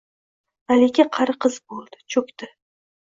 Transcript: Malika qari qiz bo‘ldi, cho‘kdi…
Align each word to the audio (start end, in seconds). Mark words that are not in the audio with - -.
Malika 0.71 1.05
qari 1.17 1.35
qiz 1.45 1.59
bo‘ldi, 1.73 2.01
cho‘kdi… 2.17 2.51